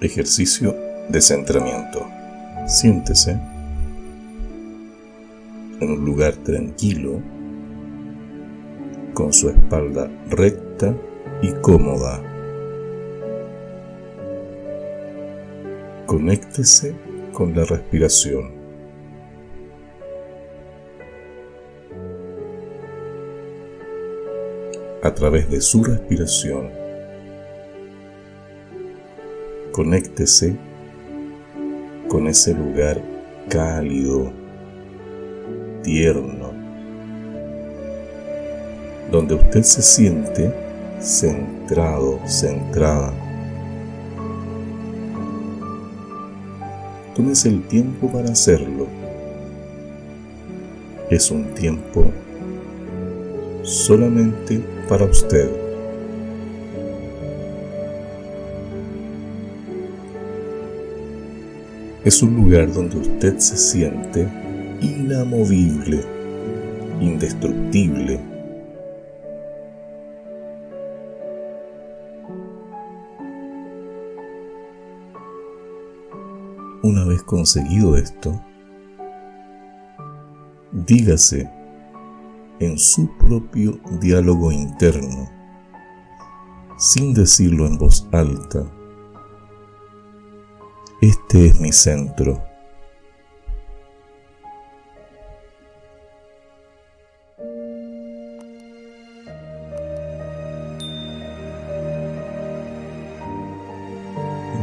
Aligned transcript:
Ejercicio 0.00 0.76
de 1.08 1.22
centramiento. 1.22 2.06
Siéntese 2.66 3.40
en 5.80 5.90
un 5.90 6.04
lugar 6.04 6.34
tranquilo, 6.34 7.22
con 9.14 9.32
su 9.32 9.48
espalda 9.48 10.10
recta 10.28 10.94
y 11.40 11.50
cómoda. 11.62 12.22
Conéctese 16.04 16.94
con 17.32 17.56
la 17.56 17.64
respiración. 17.64 18.50
A 25.02 25.14
través 25.14 25.48
de 25.50 25.62
su 25.62 25.82
respiración, 25.82 26.85
conéctese 29.76 30.56
con 32.08 32.28
ese 32.28 32.54
lugar 32.54 32.98
cálido, 33.50 34.32
tierno, 35.82 36.50
donde 39.12 39.34
usted 39.34 39.62
se 39.64 39.82
siente 39.82 40.50
centrado, 40.98 42.18
centrada. 42.26 43.12
Tómese 47.14 47.50
el 47.50 47.62
tiempo 47.68 48.10
para 48.10 48.32
hacerlo. 48.32 48.86
Es 51.10 51.30
un 51.30 51.54
tiempo 51.54 52.06
solamente 53.62 54.58
para 54.88 55.04
usted. 55.04 55.65
Es 62.06 62.22
un 62.22 62.36
lugar 62.36 62.72
donde 62.72 62.98
usted 62.98 63.36
se 63.38 63.56
siente 63.56 64.28
inamovible, 64.80 66.04
indestructible. 67.00 68.20
Una 76.84 77.04
vez 77.06 77.24
conseguido 77.24 77.96
esto, 77.96 78.40
dígase 80.70 81.50
en 82.60 82.78
su 82.78 83.10
propio 83.18 83.80
diálogo 84.00 84.52
interno, 84.52 85.28
sin 86.78 87.14
decirlo 87.14 87.66
en 87.66 87.78
voz 87.78 88.08
alta, 88.12 88.75
este 91.08 91.46
es 91.46 91.60
mi 91.60 91.72
centro. 91.72 92.42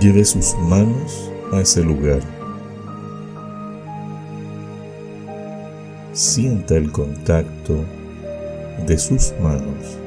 Lleve 0.00 0.24
sus 0.24 0.54
manos 0.58 1.32
a 1.52 1.60
ese 1.60 1.82
lugar. 1.82 2.20
Sienta 6.12 6.76
el 6.76 6.92
contacto 6.92 7.84
de 8.86 8.96
sus 8.96 9.32
manos 9.40 9.98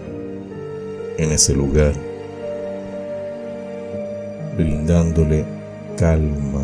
en 1.17 1.31
ese 1.31 1.53
lugar, 1.53 1.93
brindándole 4.55 5.60
calma, 6.01 6.63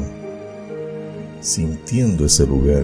sintiendo 1.41 2.25
ese 2.25 2.47
lugar. 2.47 2.83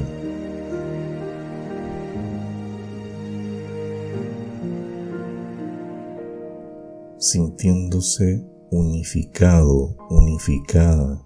sintiéndose 7.18 8.46
unificado, 8.70 9.96
unificada 10.12 11.26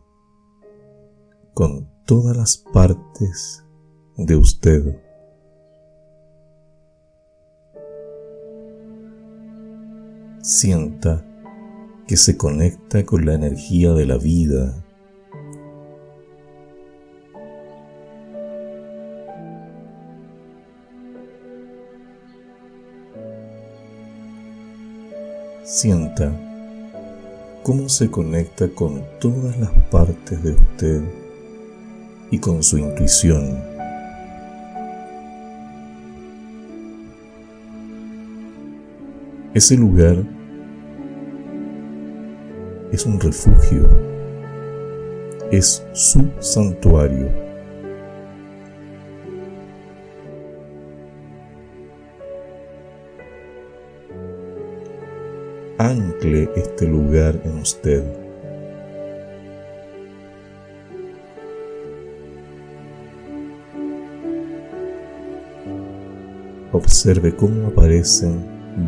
con 1.53 1.89
todas 2.05 2.37
las 2.37 2.57
partes 2.71 3.65
de 4.15 4.35
usted. 4.37 5.01
Sienta 10.41 11.25
que 12.07 12.15
se 12.15 12.37
conecta 12.37 13.03
con 13.03 13.25
la 13.25 13.33
energía 13.33 13.91
de 13.91 14.05
la 14.05 14.17
vida, 14.17 14.86
Sienta 25.67 26.31
cómo 27.61 27.89
se 27.89 28.09
conecta 28.09 28.69
con 28.69 29.03
todas 29.19 29.59
las 29.59 29.69
partes 29.91 30.41
de 30.41 30.53
usted 30.53 31.01
y 32.31 32.39
con 32.39 32.63
su 32.63 32.77
intuición. 32.77 33.61
Ese 39.53 39.75
lugar 39.75 40.23
es 42.93 43.05
un 43.05 43.19
refugio, 43.19 43.89
es 45.51 45.83
su 45.91 46.29
santuario. 46.39 47.46
Ancle 55.77 56.49
este 56.55 56.87
lugar 56.87 57.39
en 57.43 57.59
usted. 57.59 58.03
Observe 66.71 67.35
cómo 67.35 67.67
aparecen 67.67 68.39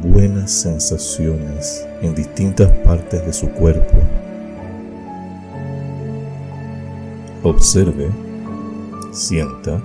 buenas 0.01 0.51
sensaciones 0.51 1.85
en 2.01 2.13
distintas 2.13 2.71
partes 2.79 3.25
de 3.25 3.33
su 3.33 3.49
cuerpo. 3.49 3.97
Observe, 7.43 8.09
sienta 9.11 9.81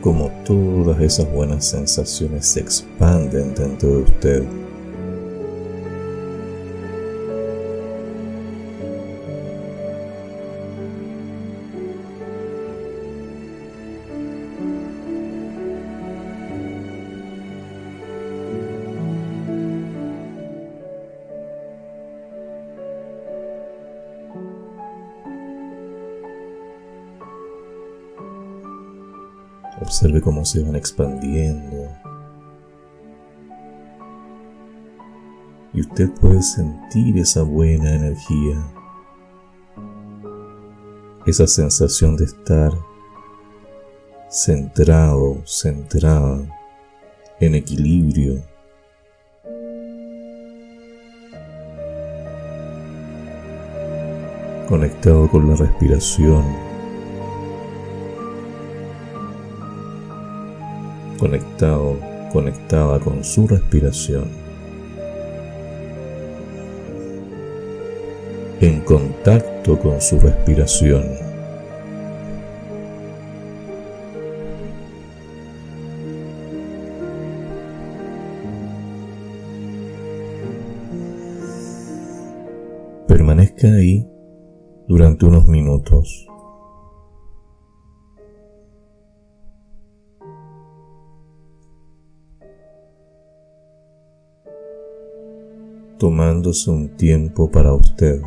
cómo 0.00 0.30
todas 0.44 1.00
esas 1.00 1.30
buenas 1.32 1.64
sensaciones 1.64 2.46
se 2.46 2.60
expanden 2.60 3.54
dentro 3.54 3.88
de 3.88 4.02
usted. 4.02 4.63
Observe 29.80 30.20
cómo 30.20 30.44
se 30.44 30.62
van 30.62 30.76
expandiendo. 30.76 31.88
Y 35.72 35.80
usted 35.80 36.10
puede 36.20 36.42
sentir 36.42 37.18
esa 37.18 37.42
buena 37.42 37.92
energía. 37.94 38.64
Esa 41.26 41.46
sensación 41.46 42.16
de 42.16 42.24
estar 42.24 42.72
centrado, 44.30 45.42
centrada, 45.44 46.38
en 47.40 47.54
equilibrio. 47.54 48.42
Conectado 54.68 55.28
con 55.30 55.48
la 55.48 55.56
respiración. 55.56 56.73
Conectado, 61.24 61.96
conectada 62.34 63.00
con 63.00 63.24
su 63.24 63.48
respiración. 63.48 64.24
En 68.60 68.80
contacto 68.82 69.78
con 69.78 70.02
su 70.02 70.20
respiración. 70.20 71.02
Permanezca 83.08 83.68
ahí 83.68 84.06
durante 84.86 85.24
unos 85.24 85.48
minutos. 85.48 86.26
Tomándose 96.04 96.70
un 96.70 96.90
tiempo 96.98 97.50
para 97.50 97.72
usted. 97.72 98.20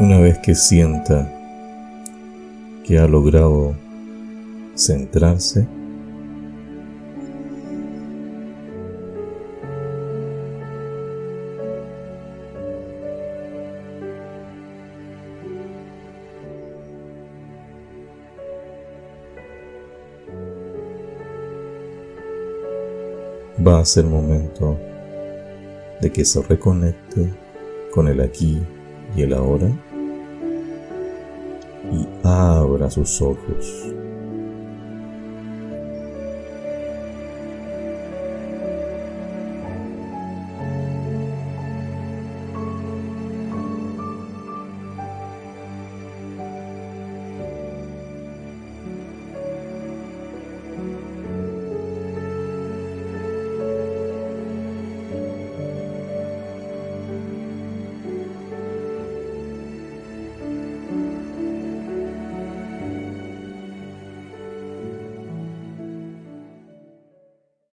Una 0.00 0.18
vez 0.20 0.38
que 0.38 0.54
sienta 0.54 1.30
que 2.86 2.98
ha 2.98 3.06
logrado 3.06 3.83
centrarse, 4.74 5.66
va 23.66 23.78
a 23.78 23.84
ser 23.84 24.04
momento 24.04 24.78
de 26.00 26.12
que 26.12 26.24
se 26.24 26.42
reconecte 26.42 27.32
con 27.92 28.08
el 28.08 28.20
aquí 28.20 28.60
y 29.16 29.22
el 29.22 29.32
ahora 29.32 29.68
y 31.92 32.06
abra 32.22 32.90
sus 32.90 33.22
ojos. 33.22 33.94